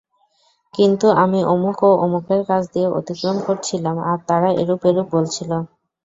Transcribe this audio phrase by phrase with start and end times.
[0.73, 5.51] কিন্তু আমি অমুক ও অমুকের কাছ দিয়ে অতিক্রম করছিলাম আর তারা এরূপ এরূপ বলছিল।